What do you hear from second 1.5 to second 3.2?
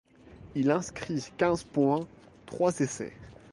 points, trois essais.